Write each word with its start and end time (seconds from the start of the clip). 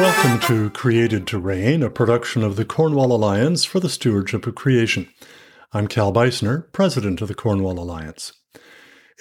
Welcome 0.00 0.40
to 0.48 0.70
Created 0.70 1.26
to 1.26 1.38
Reign, 1.38 1.82
a 1.82 1.90
production 1.90 2.42
of 2.42 2.56
the 2.56 2.64
Cornwall 2.64 3.12
Alliance 3.12 3.66
for 3.66 3.80
the 3.80 3.90
Stewardship 3.90 4.46
of 4.46 4.54
Creation. 4.54 5.10
I'm 5.74 5.88
Cal 5.88 6.10
Beisner, 6.10 6.72
president 6.72 7.20
of 7.20 7.28
the 7.28 7.34
Cornwall 7.34 7.78
Alliance. 7.78 8.32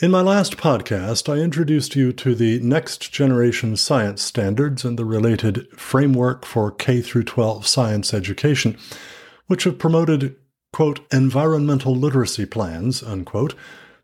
In 0.01 0.09
my 0.09 0.21
last 0.21 0.55
podcast, 0.55 1.27
I 1.27 1.41
introduced 1.41 1.97
you 1.97 2.13
to 2.13 2.33
the 2.33 2.61
next 2.61 3.11
generation 3.11 3.75
science 3.75 4.21
standards 4.21 4.85
and 4.85 4.97
the 4.97 5.03
related 5.03 5.67
framework 5.77 6.45
for 6.45 6.71
K 6.71 7.01
12 7.01 7.67
science 7.67 8.13
education, 8.13 8.77
which 9.47 9.65
have 9.65 9.79
promoted, 9.79 10.37
quote, 10.71 11.01
environmental 11.11 11.93
literacy 11.93 12.45
plans, 12.45 13.03
unquote, 13.03 13.53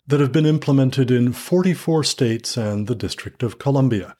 that 0.05 0.19
have 0.19 0.33
been 0.33 0.45
implemented 0.45 1.09
in 1.09 1.31
44 1.31 2.03
states 2.03 2.57
and 2.57 2.87
the 2.87 2.95
District 2.95 3.43
of 3.43 3.59
Columbia. 3.59 4.17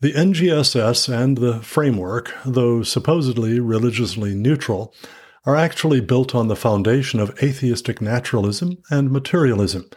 The 0.00 0.12
NGSS 0.12 1.12
and 1.12 1.38
the 1.38 1.60
framework, 1.60 2.32
though 2.46 2.84
supposedly 2.84 3.58
religiously 3.58 4.32
neutral, 4.32 4.94
are 5.44 5.56
actually 5.56 6.00
built 6.00 6.36
on 6.36 6.46
the 6.46 6.54
foundation 6.54 7.18
of 7.18 7.36
atheistic 7.42 8.00
naturalism 8.00 8.78
and 8.92 9.10
materialism. 9.10 9.90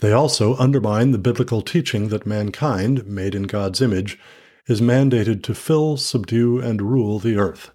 They 0.00 0.10
also 0.10 0.56
undermine 0.56 1.12
the 1.12 1.18
biblical 1.18 1.62
teaching 1.62 2.08
that 2.08 2.26
mankind, 2.26 3.06
made 3.06 3.36
in 3.36 3.44
God's 3.44 3.80
image, 3.80 4.18
is 4.66 4.80
mandated 4.80 5.44
to 5.44 5.54
fill, 5.54 5.96
subdue, 5.96 6.58
and 6.58 6.82
rule 6.82 7.20
the 7.20 7.36
earth. 7.36 7.70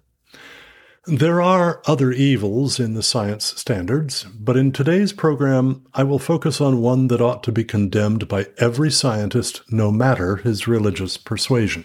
There 1.06 1.42
are 1.42 1.82
other 1.86 2.12
evils 2.12 2.80
in 2.80 2.94
the 2.94 3.02
science 3.02 3.44
standards, 3.60 4.24
but 4.24 4.56
in 4.56 4.72
today's 4.72 5.12
program, 5.12 5.84
I 5.92 6.02
will 6.02 6.18
focus 6.18 6.62
on 6.62 6.80
one 6.80 7.08
that 7.08 7.20
ought 7.20 7.42
to 7.42 7.52
be 7.52 7.62
condemned 7.62 8.26
by 8.26 8.46
every 8.56 8.90
scientist, 8.90 9.60
no 9.68 9.92
matter 9.92 10.36
his 10.36 10.66
religious 10.66 11.18
persuasion. 11.18 11.84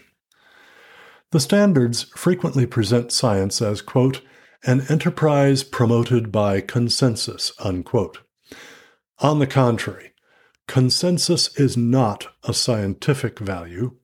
The 1.32 1.42
standards 1.42 2.04
frequently 2.16 2.66
present 2.66 3.12
science 3.12 3.62
as, 3.62 3.82
quote, 3.82 4.22
an 4.64 4.86
enterprise 4.88 5.64
promoted 5.64 6.32
by 6.32 6.62
consensus, 6.62 7.52
unquote. 7.60 8.20
On 9.20 9.40
the 9.40 9.48
contrary, 9.48 10.14
consensus 10.66 11.54
is 11.60 11.76
not 11.76 12.28
a 12.46 12.54
scientific 12.54 13.40
value, 13.40 13.98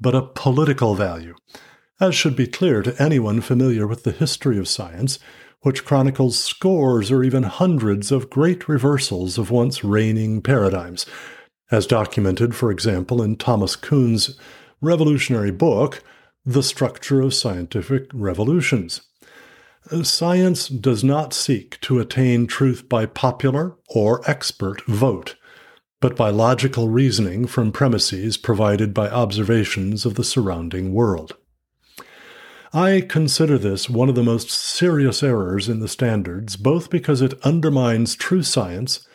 but 0.00 0.14
a 0.14 0.22
political 0.22 0.94
value 0.94 1.34
as 2.04 2.14
should 2.14 2.36
be 2.36 2.46
clear 2.46 2.82
to 2.82 3.02
anyone 3.02 3.40
familiar 3.40 3.86
with 3.86 4.02
the 4.02 4.12
history 4.12 4.58
of 4.58 4.68
science, 4.68 5.18
which 5.62 5.86
chronicles 5.86 6.38
scores 6.38 7.10
or 7.10 7.24
even 7.24 7.44
hundreds 7.44 8.12
of 8.12 8.28
great 8.28 8.68
reversals 8.68 9.38
of 9.38 9.50
once 9.50 9.82
reigning 9.82 10.42
paradigms, 10.42 11.06
as 11.70 11.86
documented, 11.86 12.54
for 12.54 12.70
example, 12.70 13.22
in 13.22 13.36
Thomas 13.36 13.74
Kuhn's 13.74 14.38
revolutionary 14.82 15.50
book, 15.50 16.02
The 16.44 16.62
Structure 16.62 17.22
of 17.22 17.32
Scientific 17.32 18.10
Revolutions. 18.12 19.00
Science 20.02 20.68
does 20.68 21.02
not 21.02 21.32
seek 21.32 21.80
to 21.80 22.00
attain 22.00 22.46
truth 22.46 22.86
by 22.86 23.06
popular 23.06 23.76
or 23.88 24.20
expert 24.30 24.84
vote, 24.84 25.36
but 26.02 26.16
by 26.16 26.28
logical 26.28 26.90
reasoning 26.90 27.46
from 27.46 27.72
premises 27.72 28.36
provided 28.36 28.92
by 28.92 29.08
observations 29.08 30.04
of 30.04 30.16
the 30.16 30.24
surrounding 30.24 30.92
world. 30.92 31.36
I 32.76 33.02
consider 33.02 33.56
this 33.56 33.88
one 33.88 34.08
of 34.08 34.16
the 34.16 34.24
most 34.24 34.50
serious 34.50 35.22
errors 35.22 35.68
in 35.68 35.78
the 35.78 35.86
standards, 35.86 36.56
both 36.56 36.90
because 36.90 37.22
it 37.22 37.40
undermines 37.44 38.16
true 38.16 38.42
science 38.42 39.06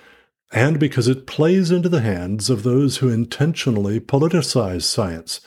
and 0.53 0.79
because 0.79 1.09
it 1.09 1.27
plays 1.27 1.69
into 1.69 1.89
the 1.89 1.99
hands 1.99 2.49
of 2.49 2.63
those 2.63 2.97
who 2.97 3.09
intentionally 3.09 3.99
politicize 3.99 4.83
science, 4.83 5.41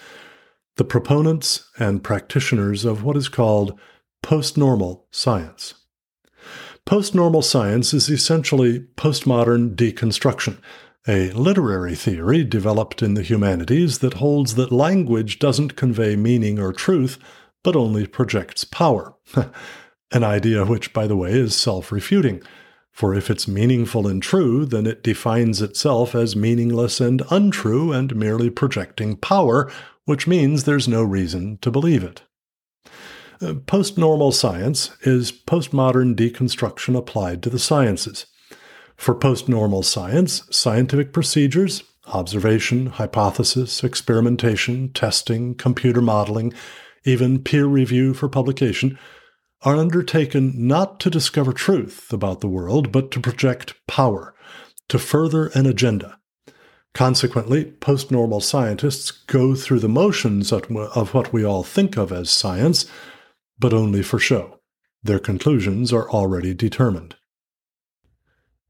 the 0.77 0.85
proponents 0.85 1.71
and 1.79 2.05
practitioners 2.05 2.85
of 2.85 3.03
what 3.03 3.17
is 3.17 3.31
called 3.31 3.81
post-normal 4.23 5.07
science. 5.11 5.73
Post-normal 6.85 7.41
science 7.41 7.95
is 7.95 8.11
essentially 8.11 8.81
postmodern 8.81 9.75
deconstruction, 9.75 10.59
a 11.09 11.31
literary 11.31 11.95
theory 11.95 12.45
developed 12.45 13.01
in 13.01 13.15
the 13.15 13.23
humanities 13.23 14.01
that 14.01 14.15
holds 14.15 14.55
that 14.57 14.71
language 14.71 15.39
doesn't 15.39 15.77
convey 15.77 16.15
meaning 16.15 16.59
or 16.59 16.75
truth, 16.75 17.19
but 17.63 17.77
only 17.77 18.07
projects 18.07 18.65
power. 18.65 19.15
An 20.13 20.25
idea 20.25 20.65
which, 20.65 20.93
by 20.93 21.07
the 21.07 21.17
way, 21.17 21.33
is 21.33 21.57
self 21.57 21.91
refuting. 21.91 22.43
For 22.91 23.15
if 23.15 23.31
it's 23.31 23.49
meaningful 23.49 24.07
and 24.07 24.23
true, 24.23 24.67
then 24.67 24.87
it 24.87 25.03
defines 25.03 25.63
itself 25.63 26.15
as 26.15 26.37
meaningless 26.37 27.01
and 27.01 27.23
untrue 27.31 27.91
and 27.91 28.15
merely 28.15 28.51
projecting 28.51 29.17
power, 29.17 29.73
which 30.05 30.27
means 30.27 30.65
there's 30.65 30.87
no 30.87 31.03
reason 31.03 31.57
to 31.63 31.71
believe 31.71 32.05
it. 32.05 32.23
Uh, 33.41 33.55
postnormal 33.55 34.33
science 34.33 34.91
is 35.01 35.33
postmodern 35.33 36.15
deconstruction 36.15 36.95
applied 36.95 37.43
to 37.43 37.51
the 37.51 37.59
sciences. 37.59 38.27
For 38.97 39.15
postnormal 39.15 39.85
science, 39.85 40.43
scientific 40.51 41.13
procedures, 41.13 41.83
observation, 42.07 42.87
hypothesis, 42.87 43.83
experimentation, 43.83 44.93
testing, 44.93 45.55
computer 45.55 46.01
modeling, 46.03 46.53
even 47.05 47.43
peer 47.43 47.67
review 47.67 48.15
for 48.15 48.29
publication, 48.29 48.99
are 49.63 49.77
undertaken 49.77 50.53
not 50.67 50.99
to 51.01 51.11
discover 51.11 51.53
truth 51.53 52.13
about 52.13 52.41
the 52.41 52.49
world, 52.49 52.91
but 52.91 53.11
to 53.11 53.21
project 53.21 53.75
power, 53.87 54.35
to 54.89 54.99
further 54.99 55.47
an 55.55 55.67
agenda. 55.67 56.19
Consequently, 56.95 57.65
post-normal 57.65 58.41
scientists 58.41 59.11
go 59.11 59.55
through 59.55 59.81
the 59.81 59.89
motions 59.89 60.53
of 60.53 61.15
what 61.15 61.33
we 61.33 61.45
all 61.45 61.63
think 61.63 61.97
of 61.97 62.13
as 62.13 62.29
science, 62.29 62.87
but 63.59 63.73
only 63.73 64.03
for 64.03 64.19
show. 64.19 64.59
Their 65.03 65.19
conclusions 65.19 65.93
are 65.93 66.11
already 66.11 66.55
determined. 66.55 67.17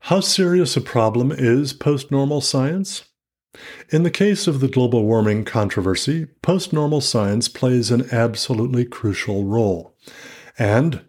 How 0.06 0.20
serious 0.20 0.76
a 0.76 0.80
problem 0.80 1.32
is 1.32 1.72
post-normal 1.72 2.40
science? 2.42 3.04
In 3.90 4.02
the 4.02 4.10
case 4.10 4.46
of 4.46 4.60
the 4.60 4.68
global 4.68 5.04
warming 5.04 5.44
controversy, 5.44 6.26
post-normal 6.40 7.02
science 7.02 7.48
plays 7.48 7.90
an 7.90 8.08
absolutely 8.10 8.84
crucial 8.84 9.44
role. 9.44 9.94
And 10.58 11.02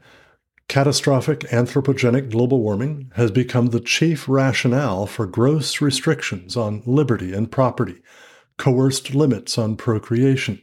catastrophic 0.68 1.42
anthropogenic 1.52 2.31
global 2.31 2.59
warming 2.62 3.12
has 3.16 3.31
become 3.31 3.68
the 3.68 3.80
chief 3.80 4.28
rationale 4.28 5.06
for 5.06 5.26
gross 5.26 5.80
restrictions 5.80 6.58
on 6.58 6.84
liberty 6.86 7.34
and 7.34 7.52
property, 7.52 8.02
coerced 8.58 9.16
limits 9.16 9.58
on 9.58 9.78
procreation, 9.78 10.62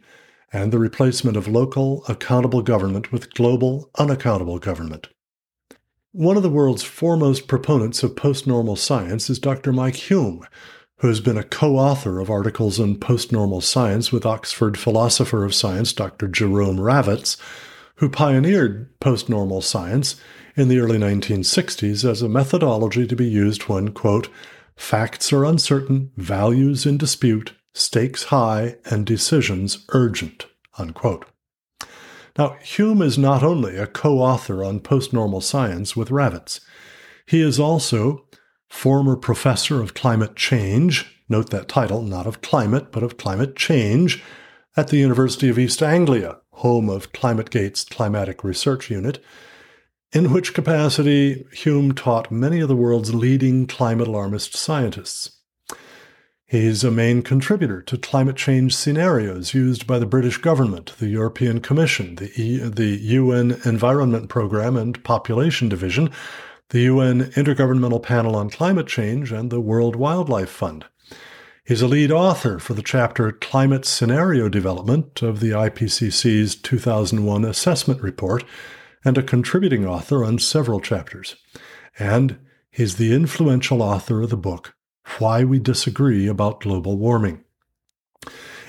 and 0.52 0.72
the 0.72 0.78
replacement 0.78 1.36
of 1.36 1.48
local 1.48 2.04
accountable 2.08 2.60
government 2.60 3.12
with 3.12 3.32
global 3.34 3.90
unaccountable 3.98 4.58
government. 4.58 5.08
One 6.12 6.36
of 6.36 6.42
the 6.42 6.50
world's 6.50 6.82
foremost 6.82 7.46
proponents 7.46 8.02
of 8.02 8.16
post-normal 8.16 8.76
science 8.76 9.30
is 9.30 9.38
Dr. 9.38 9.72
Mike 9.72 9.94
Hulme, 9.94 10.44
who 11.00 11.08
has 11.08 11.20
been 11.20 11.38
a 11.38 11.44
co 11.44 11.76
author 11.76 12.20
of 12.20 12.30
articles 12.30 12.78
on 12.78 12.96
postnormal 12.96 13.62
science 13.62 14.12
with 14.12 14.26
Oxford 14.26 14.78
philosopher 14.78 15.44
of 15.44 15.54
science 15.54 15.92
Dr. 15.92 16.28
Jerome 16.28 16.76
Ravetz, 16.76 17.38
who 17.96 18.08
pioneered 18.08 18.88
postnormal 19.00 19.62
science 19.62 20.20
in 20.56 20.68
the 20.68 20.78
early 20.78 20.98
1960s 20.98 22.08
as 22.08 22.20
a 22.22 22.28
methodology 22.28 23.06
to 23.06 23.16
be 23.16 23.26
used 23.26 23.62
when, 23.62 23.92
quote, 23.92 24.28
facts 24.76 25.32
are 25.32 25.44
uncertain, 25.44 26.10
values 26.16 26.84
in 26.84 26.98
dispute, 26.98 27.54
stakes 27.72 28.24
high, 28.24 28.76
and 28.84 29.06
decisions 29.06 29.86
urgent, 29.90 30.46
unquote. 30.76 31.24
Now, 32.36 32.56
Hulme 32.62 33.02
is 33.02 33.16
not 33.18 33.42
only 33.42 33.76
a 33.76 33.86
co 33.86 34.18
author 34.18 34.62
on 34.62 34.80
postnormal 34.80 35.42
science 35.42 35.96
with 35.96 36.10
Ravetz, 36.10 36.60
he 37.26 37.40
is 37.40 37.58
also 37.58 38.26
former 38.70 39.16
professor 39.16 39.82
of 39.82 39.92
climate 39.92 40.36
change, 40.36 41.20
note 41.28 41.50
that 41.50 41.68
title, 41.68 42.00
not 42.02 42.26
of 42.26 42.40
climate, 42.40 42.90
but 42.90 43.02
of 43.02 43.18
climate 43.18 43.56
change, 43.56 44.22
at 44.76 44.88
the 44.88 44.96
University 44.96 45.48
of 45.50 45.58
East 45.58 45.82
Anglia, 45.82 46.38
home 46.52 46.88
of 46.88 47.12
ClimateGate's 47.12 47.84
Climatic 47.84 48.42
Research 48.44 48.88
Unit, 48.88 49.22
in 50.12 50.32
which 50.32 50.54
capacity 50.54 51.44
Hulme 51.52 51.94
taught 51.94 52.30
many 52.30 52.60
of 52.60 52.68
the 52.68 52.76
world's 52.76 53.14
leading 53.14 53.66
climate 53.66 54.08
alarmist 54.08 54.56
scientists. 54.56 55.32
He's 56.46 56.82
a 56.82 56.90
main 56.90 57.22
contributor 57.22 57.80
to 57.82 57.98
climate 57.98 58.36
change 58.36 58.74
scenarios 58.74 59.52
used 59.54 59.86
by 59.86 59.98
the 59.98 60.06
British 60.06 60.36
government, 60.38 60.94
the 60.98 61.08
European 61.08 61.60
Commission, 61.60 62.16
the, 62.16 62.32
e- 62.40 62.58
the 62.58 62.96
UN 63.02 63.60
Environment 63.64 64.28
Programme 64.28 64.76
and 64.76 65.02
Population 65.04 65.68
Division, 65.68 66.10
the 66.70 66.82
UN 66.82 67.24
Intergovernmental 67.32 68.00
Panel 68.00 68.36
on 68.36 68.48
Climate 68.48 68.86
Change, 68.86 69.32
and 69.32 69.50
the 69.50 69.60
World 69.60 69.96
Wildlife 69.96 70.48
Fund. 70.50 70.84
He's 71.64 71.82
a 71.82 71.88
lead 71.88 72.12
author 72.12 72.60
for 72.60 72.74
the 72.74 72.82
chapter 72.82 73.32
Climate 73.32 73.84
Scenario 73.84 74.48
Development 74.48 75.20
of 75.20 75.40
the 75.40 75.50
IPCC's 75.50 76.54
2001 76.54 77.44
assessment 77.44 78.00
report, 78.00 78.44
and 79.04 79.18
a 79.18 79.22
contributing 79.22 79.84
author 79.84 80.24
on 80.24 80.38
several 80.38 80.78
chapters. 80.78 81.34
And 81.98 82.38
he's 82.70 82.96
the 82.96 83.14
influential 83.14 83.82
author 83.82 84.22
of 84.22 84.30
the 84.30 84.36
book 84.36 84.74
Why 85.18 85.42
We 85.42 85.58
Disagree 85.58 86.28
About 86.28 86.60
Global 86.60 86.96
Warming. 86.96 87.42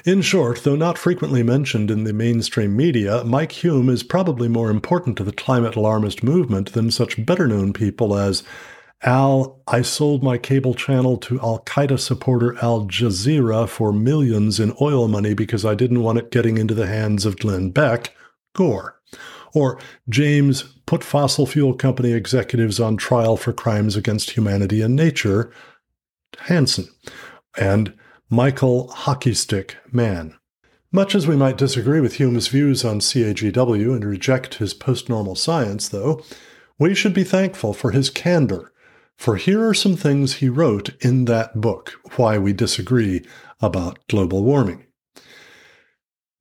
In 0.04 0.22
short, 0.22 0.64
though 0.64 0.76
not 0.76 0.98
frequently 0.98 1.44
mentioned 1.44 1.92
in 1.92 2.06
the 2.06 2.14
mainstream 2.14 2.76
media, 2.76 3.24
Mike 3.24 3.52
Hulme 3.52 3.90
is 3.90 4.02
probably 4.02 4.48
more 4.48 4.72
important 4.72 5.16
to 5.18 5.24
the 5.24 5.32
climate 5.32 5.76
alarmist 5.76 6.24
movement 6.24 6.74
than 6.74 6.90
such 6.90 7.24
better 7.24 7.48
known 7.48 7.72
people 7.72 8.16
as 8.16 8.42
Al, 9.04 9.62
I 9.68 9.82
sold 9.82 10.24
my 10.24 10.38
cable 10.38 10.74
channel 10.74 11.18
to 11.18 11.40
Al 11.42 11.60
Qaeda 11.60 12.00
supporter 12.00 12.58
Al 12.64 12.86
Jazeera 12.86 13.68
for 13.68 13.92
millions 13.92 14.60
in 14.60 14.76
oil 14.80 15.08
money 15.08 15.34
because 15.34 15.66
I 15.66 15.76
didn't 15.76 16.04
want 16.04 16.20
it 16.20 16.32
getting 16.32 16.58
into 16.58 16.74
the 16.74 16.88
hands 16.88 17.26
of 17.26 17.38
Glenn 17.38 17.70
Beck, 17.72 18.16
Gore. 18.54 19.00
Or 19.54 19.80
James 20.10 20.64
put 20.86 21.04
fossil 21.04 21.46
fuel 21.46 21.74
company 21.74 22.14
executives 22.14 22.80
on 22.80 22.98
trial 22.98 23.38
for 23.38 23.54
crimes 23.54 23.96
against 23.96 24.32
humanity 24.32 24.82
and 24.82 24.96
nature, 24.96 25.52
Hansen. 26.40 26.88
And 27.60 27.94
Michael 28.34 28.88
Hockey 28.88 29.34
Stick 29.34 29.76
Mann. 29.92 30.36
Much 30.90 31.16
as 31.16 31.28
we 31.28 31.36
might 31.36 31.58
disagree 31.58 32.00
with 32.00 32.18
Hulme's 32.18 32.48
views 32.48 32.86
on 32.86 33.02
CAGW 33.02 33.94
and 33.94 34.06
reject 34.06 34.54
his 34.56 34.74
postnormal 34.74 35.38
science, 35.38 35.90
though, 35.90 36.24
we 36.80 36.96
should 36.96 37.14
be 37.14 37.26
thankful 37.26 37.74
for 37.74 37.92
his 37.92 38.10
candor, 38.10 38.72
for 39.18 39.36
here 39.36 39.68
are 39.68 39.74
some 39.74 39.98
things 39.98 40.36
he 40.36 40.48
wrote 40.48 40.96
in 41.04 41.26
that 41.26 41.60
book, 41.60 42.00
Why 42.16 42.38
We 42.38 42.54
Disagree 42.54 43.26
About 43.60 44.00
Global 44.08 44.46
Warming. 44.46 44.86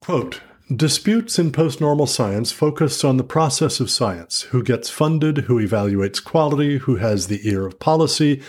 Quote, 0.01 0.43
Disputes 0.73 1.41
in 1.41 1.51
postnormal 1.51 2.07
science 2.07 2.53
focus 2.53 3.03
on 3.03 3.17
the 3.17 3.25
process 3.25 3.81
of 3.81 3.91
science 3.91 4.43
who 4.43 4.63
gets 4.63 4.91
funded, 4.91 5.39
who 5.39 5.57
evaluates 5.57 6.23
quality, 6.23 6.79
who 6.79 6.97
has 6.97 7.27
the 7.27 7.41
ear 7.49 7.67
of 7.67 7.81
policy, 7.81 8.41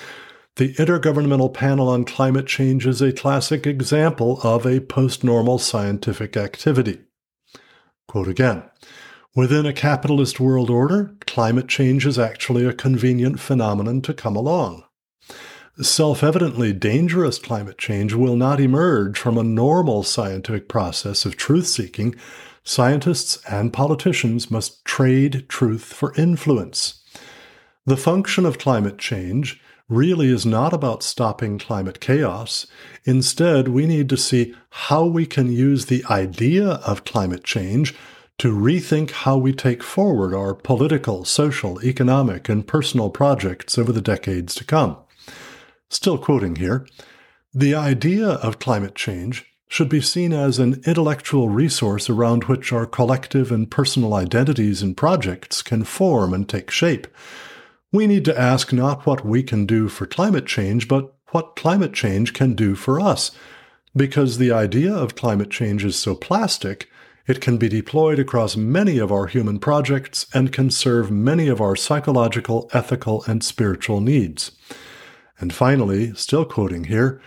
the 0.58 0.74
Intergovernmental 0.74 1.54
Panel 1.54 1.88
on 1.88 2.04
Climate 2.04 2.46
Change 2.46 2.86
is 2.86 3.02
a 3.02 3.14
classic 3.14 3.66
example 3.66 4.40
of 4.44 4.66
a 4.66 4.82
post-normal 4.82 5.60
scientific 5.60 6.36
activity. 6.36 7.00
Quote 8.08 8.28
again 8.28 8.64
Within 9.34 9.66
a 9.66 9.72
capitalist 9.72 10.42
world 10.42 10.70
order, 10.70 11.16
climate 11.26 11.70
change 11.70 12.06
is 12.06 12.20
actually 12.20 12.66
a 12.66 12.74
convenient 12.74 13.40
phenomenon 13.40 14.02
to 14.02 14.14
come 14.14 14.36
along. 14.36 14.84
Self 15.82 16.22
evidently 16.22 16.74
dangerous 16.74 17.40
climate 17.40 17.78
change 17.78 18.14
will 18.14 18.36
not 18.36 18.60
emerge 18.60 19.18
from 19.18 19.38
a 19.38 19.44
normal 19.44 20.04
scientific 20.04 20.68
process 20.68 21.26
of 21.26 21.38
truth 21.38 21.68
seeking. 21.68 22.14
Scientists 22.66 23.42
and 23.50 23.72
politicians 23.72 24.52
must 24.52 24.84
trade 24.84 25.46
truth 25.48 25.86
for 25.86 26.14
influence. 26.16 27.02
The 27.86 27.96
function 27.96 28.46
of 28.46 28.60
climate 28.60 28.98
change 28.98 29.61
really 29.92 30.30
is 30.30 30.46
not 30.46 30.72
about 30.74 31.04
stopping 31.04 31.60
climate 31.60 32.00
chaos. 32.00 32.66
Instead, 33.04 33.68
we 33.68 33.86
need 33.86 34.08
to 34.08 34.16
see 34.16 34.56
how 34.70 35.06
we 35.06 35.26
can 35.26 35.52
use 35.52 35.86
the 35.86 36.04
idea 36.10 36.66
of 36.66 37.04
climate 37.04 37.44
change 37.44 37.94
to 38.38 38.56
rethink 38.56 39.12
how 39.12 39.38
we 39.38 39.52
take 39.52 39.84
forward 39.84 40.34
our 40.34 40.56
political, 40.56 41.26
social, 41.26 41.84
economic, 41.84 42.48
and 42.48 42.66
personal 42.66 43.10
projects 43.10 43.78
over 43.78 43.92
the 43.92 44.02
decades 44.02 44.56
to 44.56 44.64
come. 44.64 44.98
Still 45.90 46.18
quoting 46.18 46.56
here, 46.56 46.88
the 47.54 47.76
idea 47.76 48.28
of 48.28 48.60
climate 48.60 48.96
change 48.96 49.46
should 49.68 49.90
be 49.90 50.02
seen 50.02 50.32
as 50.32 50.58
an 50.58 50.82
intellectual 50.86 51.50
resource 51.50 52.10
around 52.10 52.46
which 52.46 52.72
our 52.72 52.86
collective 52.86 53.52
and 53.52 53.70
personal 53.70 54.14
identities 54.14 54.82
and 54.82 54.96
projects 54.96 55.62
can 55.62 55.84
form 55.84 56.34
and 56.34 56.48
take 56.48 56.72
shape. 56.72 57.08
We 57.92 58.08
need 58.08 58.24
to 58.26 58.40
ask 58.40 58.72
not 58.72 59.06
what 59.06 59.26
we 59.26 59.44
can 59.44 59.66
do 59.66 59.90
for 59.90 60.06
climate 60.06 60.46
change, 60.46 60.88
but 60.88 61.14
what 61.32 61.56
climate 61.58 61.94
change 61.94 62.34
can 62.34 62.54
do 62.54 62.76
for 62.76 63.02
us. 63.02 63.32
Because 63.96 64.38
the 64.38 64.52
idea 64.52 64.94
of 64.94 65.16
climate 65.16 65.50
change 65.50 65.84
is 65.84 65.98
so 65.98 66.16
plastic, 66.16 66.90
it 67.28 67.42
can 67.42 67.58
be 67.58 67.68
deployed 67.68 68.18
across 68.18 68.56
many 68.56 68.98
of 68.98 69.12
our 69.12 69.28
human 69.28 69.60
projects 69.60 70.26
and 70.34 70.54
can 70.54 70.72
serve 70.72 71.12
many 71.12 71.50
of 71.50 71.60
our 71.60 71.76
psychological, 71.76 72.70
ethical, 72.74 73.24
and 73.28 73.44
spiritual 73.44 74.00
needs. 74.00 74.52
And 75.40 75.54
finally, 75.54 76.14
still 76.16 76.46
quoting 76.46 76.86
here, 76.86 77.22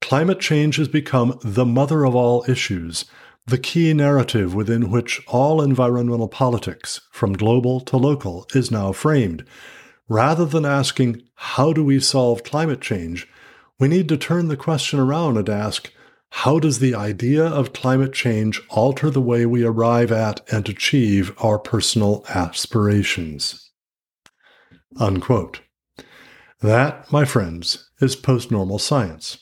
climate 0.00 0.40
change 0.40 0.76
has 0.76 0.88
become 0.88 1.38
the 1.44 1.66
mother 1.66 2.04
of 2.04 2.14
all 2.14 2.44
issues, 2.48 3.04
the 3.46 3.58
key 3.58 3.92
narrative 3.92 4.54
within 4.54 4.90
which 4.90 5.20
all 5.26 5.60
environmental 5.60 6.28
politics, 6.28 7.02
from 7.10 7.34
global 7.34 7.80
to 7.80 7.96
local, 7.96 8.46
is 8.54 8.70
now 8.70 8.92
framed. 8.92 9.44
Rather 10.08 10.46
than 10.46 10.64
asking, 10.64 11.22
how 11.34 11.72
do 11.72 11.84
we 11.84 12.00
solve 12.00 12.42
climate 12.42 12.80
change, 12.80 13.28
we 13.78 13.88
need 13.88 14.08
to 14.08 14.16
turn 14.16 14.48
the 14.48 14.56
question 14.56 14.98
around 14.98 15.36
and 15.36 15.48
ask, 15.48 15.92
how 16.30 16.58
does 16.58 16.78
the 16.78 16.94
idea 16.94 17.44
of 17.44 17.72
climate 17.72 18.12
change 18.12 18.60
alter 18.68 19.10
the 19.10 19.20
way 19.20 19.46
we 19.46 19.64
arrive 19.64 20.12
at 20.12 20.40
and 20.52 20.68
achieve 20.68 21.32
our 21.38 21.58
personal 21.58 22.24
aspirations? 22.28 23.70
Unquote. 24.98 25.60
That, 26.60 27.10
my 27.12 27.24
friends, 27.24 27.90
is 28.00 28.16
postnormal 28.16 28.80
science. 28.80 29.38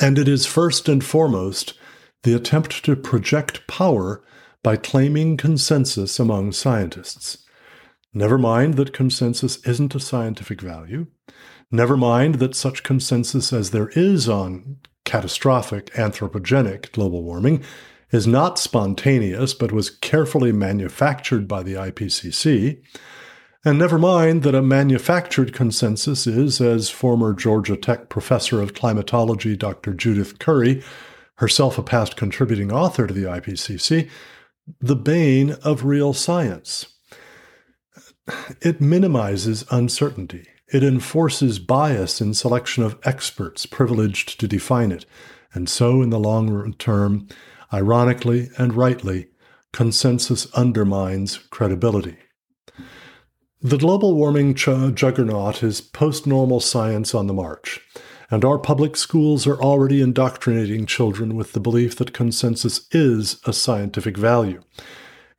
And 0.00 0.18
it 0.18 0.28
is 0.28 0.46
first 0.46 0.88
and 0.88 1.04
foremost 1.04 1.74
the 2.22 2.34
attempt 2.34 2.84
to 2.84 2.96
project 2.96 3.66
power 3.66 4.22
by 4.62 4.76
claiming 4.76 5.36
consensus 5.36 6.18
among 6.18 6.52
scientists. 6.52 7.46
Never 8.12 8.38
mind 8.38 8.74
that 8.74 8.92
consensus 8.92 9.64
isn't 9.66 9.94
a 9.94 10.00
scientific 10.00 10.60
value. 10.60 11.06
Never 11.70 11.96
mind 11.96 12.36
that 12.36 12.56
such 12.56 12.82
consensus 12.82 13.52
as 13.52 13.70
there 13.70 13.90
is 13.90 14.28
on 14.28 14.78
catastrophic 15.04 15.86
anthropogenic 15.94 16.90
global 16.92 17.22
warming 17.22 17.62
is 18.10 18.26
not 18.26 18.58
spontaneous 18.58 19.54
but 19.54 19.70
was 19.70 19.90
carefully 19.90 20.50
manufactured 20.50 21.46
by 21.46 21.62
the 21.62 21.74
IPCC. 21.74 22.82
And 23.64 23.78
never 23.78 23.98
mind 23.98 24.42
that 24.42 24.54
a 24.54 24.62
manufactured 24.62 25.52
consensus 25.52 26.26
is, 26.26 26.60
as 26.60 26.88
former 26.88 27.34
Georgia 27.34 27.76
Tech 27.76 28.08
professor 28.08 28.60
of 28.60 28.74
climatology 28.74 29.54
Dr. 29.54 29.92
Judith 29.92 30.38
Curry, 30.38 30.82
herself 31.36 31.78
a 31.78 31.82
past 31.82 32.16
contributing 32.16 32.72
author 32.72 33.06
to 33.06 33.14
the 33.14 33.24
IPCC, 33.24 34.08
the 34.80 34.96
bane 34.96 35.52
of 35.62 35.84
real 35.84 36.12
science. 36.12 36.86
It 38.60 38.80
minimizes 38.80 39.64
uncertainty. 39.70 40.46
It 40.72 40.84
enforces 40.84 41.58
bias 41.58 42.20
in 42.20 42.34
selection 42.34 42.84
of 42.84 42.98
experts 43.04 43.66
privileged 43.66 44.38
to 44.40 44.46
define 44.46 44.92
it. 44.92 45.04
And 45.52 45.68
so, 45.68 46.00
in 46.02 46.10
the 46.10 46.18
long 46.18 46.74
term, 46.74 47.28
ironically 47.72 48.50
and 48.56 48.74
rightly, 48.74 49.28
consensus 49.72 50.46
undermines 50.52 51.38
credibility. 51.38 52.16
The 53.62 53.78
global 53.78 54.14
warming 54.14 54.54
juggernaut 54.54 55.62
is 55.62 55.80
post 55.80 56.26
normal 56.26 56.60
science 56.60 57.14
on 57.14 57.26
the 57.26 57.34
march, 57.34 57.80
and 58.30 58.44
our 58.44 58.58
public 58.58 58.96
schools 58.96 59.46
are 59.46 59.60
already 59.60 60.00
indoctrinating 60.00 60.86
children 60.86 61.36
with 61.36 61.52
the 61.52 61.60
belief 61.60 61.96
that 61.96 62.14
consensus 62.14 62.86
is 62.92 63.40
a 63.44 63.52
scientific 63.52 64.16
value. 64.16 64.62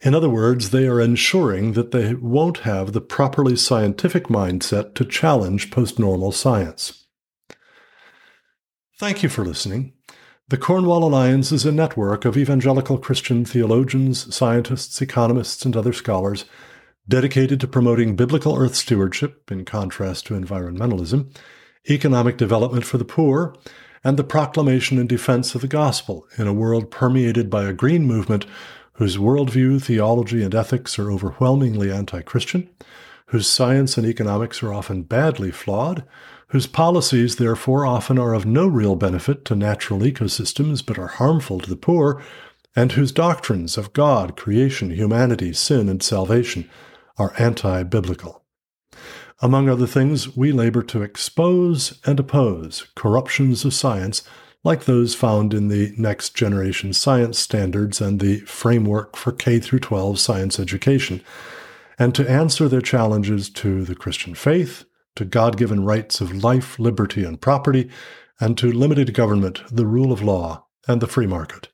In 0.04 0.16
other 0.16 0.30
words, 0.30 0.72
they 0.72 0.88
are 0.88 1.00
ensuring 1.00 1.74
that 1.74 1.92
they 1.92 2.16
won't 2.16 2.60
have 2.60 2.92
the 2.92 3.02
properly 3.02 3.56
scientific 3.56 4.26
mindset 4.26 4.96
to 4.96 5.06
challenge 5.06 5.70
postnormal 5.70 6.34
science. 6.34 7.06
Thank 9.00 9.22
you 9.22 9.30
for 9.30 9.46
listening. 9.46 9.94
The 10.48 10.58
Cornwall 10.58 11.04
Alliance 11.04 11.52
is 11.52 11.66
a 11.66 11.72
network 11.72 12.26
of 12.26 12.36
evangelical 12.36 12.98
Christian 12.98 13.46
theologians, 13.46 14.36
scientists, 14.36 15.02
economists, 15.02 15.66
and 15.66 15.78
other 15.78 15.94
scholars 15.94 16.46
dedicated 17.08 17.60
to 17.60 17.68
promoting 17.68 18.16
biblical 18.16 18.58
earth 18.58 18.76
stewardship, 18.76 19.50
in 19.52 19.66
contrast 19.66 20.26
to 20.28 20.34
environmentalism, 20.34 21.36
economic 21.90 22.38
development 22.38 22.86
for 22.86 22.98
the 22.98 23.06
poor, 23.06 23.56
and 24.04 24.18
the 24.18 24.24
proclamation 24.24 24.98
and 24.98 25.08
defense 25.08 25.54
of 25.56 25.62
the 25.62 25.68
gospel 25.68 26.28
in 26.38 26.48
a 26.48 26.54
world 26.54 26.90
permeated 26.90 27.50
by 27.50 27.66
a 27.66 27.74
green 27.74 28.06
movement 28.06 28.46
whose 29.02 29.18
worldview, 29.18 29.82
theology, 29.82 30.44
and 30.44 30.54
ethics 30.54 31.00
are 31.00 31.12
overwhelmingly 31.12 31.92
anti 31.92 32.22
Christian, 32.22 32.70
whose 33.26 33.50
science 33.50 33.98
and 33.98 34.06
economics 34.06 34.62
are 34.62 34.72
often 34.72 35.02
badly 35.02 35.50
flawed, 35.50 36.04
whose 36.50 36.68
policies, 36.68 37.38
therefore, 37.38 37.84
often 37.84 38.20
are 38.20 38.36
of 38.36 38.46
no 38.46 38.68
real 38.68 38.96
benefit 38.96 39.44
to 39.46 39.56
natural 39.56 40.02
ecosystems 40.02 40.86
but 40.86 41.00
are 41.00 41.08
harmful 41.08 41.60
to 41.60 41.68
the 41.68 41.76
poor, 41.76 42.22
and 42.76 42.92
whose 42.92 43.12
doctrines 43.12 43.76
of 43.76 43.92
God, 43.92 44.38
creation, 44.38 44.92
humanity, 44.92 45.52
sin, 45.52 45.90
and 45.90 46.04
salvation 46.04 46.70
are 47.18 47.34
anti 47.40 47.82
biblical. 47.82 48.44
Among 49.42 49.68
other 49.68 49.88
things, 49.88 50.38
we 50.38 50.52
labor 50.52 50.84
to 50.84 51.02
expose 51.02 52.00
and 52.06 52.20
oppose 52.20 52.86
corruptions 52.94 53.66
of 53.66 53.74
science 53.74 54.22
like 54.64 54.86
those 54.86 55.16
found 55.16 55.54
in 55.54 55.70
the 55.70 55.94
Next 55.98 56.36
Generation 56.36 56.94
Science 56.94 57.40
Standards 57.40 58.00
and 58.00 58.20
the 58.20 58.42
Framework 58.42 59.16
for 59.16 59.32
K 59.32 59.60
12 59.60 60.20
Science 60.20 60.60
Education, 60.60 61.22
and 61.98 62.14
to 62.16 62.30
answer 62.30 62.68
their 62.68 62.82
challenges 62.82 63.50
to 63.50 63.84
the 63.84 63.96
Christian 63.96 64.36
faith, 64.36 64.86
to 65.16 65.26
God 65.26 65.58
given 65.58 65.84
rights 65.84 66.22
of 66.22 66.44
life, 66.44 66.78
liberty, 66.80 67.24
and 67.24 67.42
property, 67.42 67.90
and 68.40 68.58
to 68.58 68.72
limited 68.72 69.14
government, 69.14 69.62
the 69.72 69.86
rule 69.86 70.12
of 70.12 70.22
law, 70.22 70.66
and 70.88 71.02
the 71.02 71.08
free 71.08 71.28
market. 71.28 71.70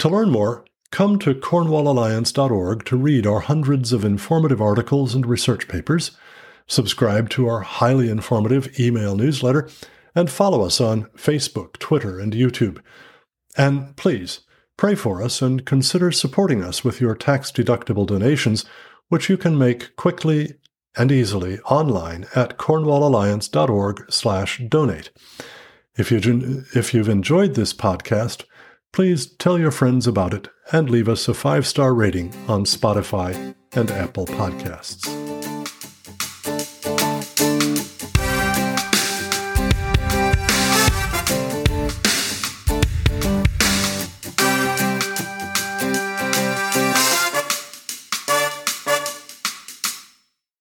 To 0.00 0.08
learn 0.08 0.30
more, 0.30 0.64
come 0.90 1.18
to 1.20 1.34
cornwallalliance.org 1.34 2.84
to 2.86 2.96
read 2.96 3.26
our 3.26 3.40
hundreds 3.40 3.92
of 3.92 4.04
informative 4.04 4.60
articles 4.60 5.14
and 5.14 5.24
research 5.24 5.68
papers, 5.68 6.12
subscribe 6.66 7.30
to 7.30 7.48
our 7.48 7.60
highly 7.60 8.08
informative 8.08 8.78
email 8.78 9.16
newsletter, 9.16 9.68
and 10.14 10.30
follow 10.30 10.62
us 10.62 10.80
on 10.80 11.04
Facebook, 11.16 11.78
Twitter, 11.78 12.18
and 12.18 12.32
YouTube. 12.32 12.80
And 13.56 13.96
please, 13.96 14.40
pray 14.76 14.94
for 14.94 15.22
us 15.22 15.42
and 15.42 15.64
consider 15.64 16.12
supporting 16.12 16.62
us 16.62 16.84
with 16.84 17.00
your 17.00 17.14
tax-deductible 17.14 18.06
donations, 18.06 18.64
which 19.08 19.28
you 19.28 19.36
can 19.36 19.58
make 19.58 19.96
quickly 19.96 20.54
and 20.96 21.10
easily 21.10 21.58
online 21.60 22.26
at 22.34 22.58
cornwallalliance.org/donate. 22.58 25.10
If 25.96 26.10
you 26.10 26.64
if 26.74 26.94
you've 26.94 27.08
enjoyed 27.08 27.54
this 27.54 27.74
podcast, 27.74 28.44
please 28.92 29.26
tell 29.26 29.58
your 29.58 29.70
friends 29.70 30.06
about 30.06 30.34
it 30.34 30.48
and 30.70 30.90
leave 30.90 31.08
us 31.08 31.28
a 31.28 31.34
five-star 31.34 31.94
rating 31.94 32.34
on 32.48 32.64
Spotify 32.64 33.54
and 33.74 33.90
Apple 33.90 34.26
Podcasts. 34.26 35.31